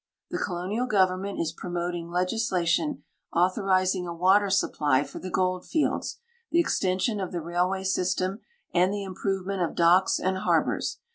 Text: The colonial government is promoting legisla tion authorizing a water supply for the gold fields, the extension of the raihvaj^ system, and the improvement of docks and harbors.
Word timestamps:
The 0.31 0.39
colonial 0.39 0.87
government 0.87 1.39
is 1.39 1.51
promoting 1.55 2.07
legisla 2.07 2.65
tion 2.65 3.03
authorizing 3.33 4.07
a 4.07 4.15
water 4.15 4.49
supply 4.49 5.03
for 5.03 5.19
the 5.19 5.29
gold 5.29 5.63
fields, 5.63 6.17
the 6.49 6.59
extension 6.59 7.19
of 7.19 7.31
the 7.31 7.37
raihvaj^ 7.37 7.85
system, 7.85 8.39
and 8.73 8.91
the 8.91 9.03
improvement 9.03 9.61
of 9.61 9.75
docks 9.75 10.17
and 10.19 10.37
harbors. 10.39 10.97